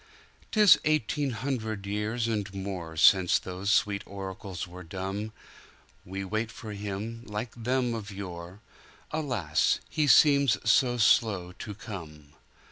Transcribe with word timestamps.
"'Tis 0.49 0.79
eighteen 0.83 1.29
hundred 1.29 1.85
years 1.85 2.27
and 2.27 2.51
moreSince 2.53 3.39
those 3.39 3.69
sweet 3.71 4.01
oracles 4.07 4.67
were 4.67 4.81
dumb; 4.81 5.31
We 6.03 6.25
wait 6.25 6.49
for 6.51 6.71
Him, 6.71 7.21
like 7.27 7.51
them 7.55 7.93
of 7.93 8.09
yore; 8.09 8.61
Alas, 9.11 9.79
He 9.91 10.07
seems 10.07 10.57
so 10.67 10.97
slow 10.97 11.51
to 11.59 11.75
come! 11.75 12.33